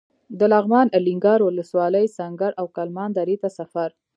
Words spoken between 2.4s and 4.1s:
او کلمان درې ته سفر.